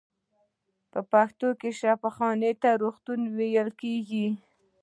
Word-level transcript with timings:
په 0.91 0.99
پښتو 1.11 1.47
کې 1.59 1.69
شفاخانې 1.81 2.51
ته 2.61 2.69
روغتون 2.81 3.19
ویل 3.37 3.69
کیږی. 3.81 4.27